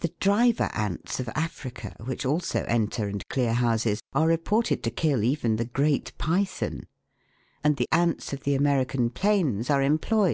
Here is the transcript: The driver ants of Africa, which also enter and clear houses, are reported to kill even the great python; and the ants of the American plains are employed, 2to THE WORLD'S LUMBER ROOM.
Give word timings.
The 0.00 0.12
driver 0.20 0.68
ants 0.74 1.18
of 1.18 1.30
Africa, 1.34 1.96
which 2.04 2.26
also 2.26 2.64
enter 2.64 3.08
and 3.08 3.26
clear 3.30 3.54
houses, 3.54 4.02
are 4.12 4.26
reported 4.26 4.82
to 4.82 4.90
kill 4.90 5.24
even 5.24 5.56
the 5.56 5.64
great 5.64 6.12
python; 6.18 6.82
and 7.64 7.78
the 7.78 7.88
ants 7.90 8.34
of 8.34 8.40
the 8.42 8.54
American 8.54 9.08
plains 9.08 9.70
are 9.70 9.80
employed, 9.80 9.80
2to 9.80 9.80
THE 9.80 9.80
WORLD'S 9.80 10.10
LUMBER 10.10 10.16
ROOM. 10.16 10.24